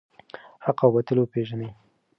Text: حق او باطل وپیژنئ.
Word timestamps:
حق 0.65 0.79
او 0.83 0.89
باطل 0.93 1.17
وپیژنئ. 1.19 1.69